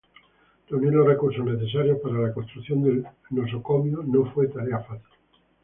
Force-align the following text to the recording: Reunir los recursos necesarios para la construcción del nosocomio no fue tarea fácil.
Reunir 0.67 0.93
los 0.95 1.05
recursos 1.07 1.45
necesarios 1.45 1.99
para 2.01 2.17
la 2.17 2.33
construcción 2.33 2.81
del 2.81 3.05
nosocomio 3.29 4.01
no 4.03 4.25
fue 4.33 4.47
tarea 4.47 4.79
fácil. 4.79 5.05